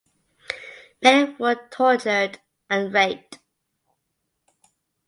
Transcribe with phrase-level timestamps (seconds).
[1.03, 2.39] Many were tortured
[2.71, 3.37] and raped.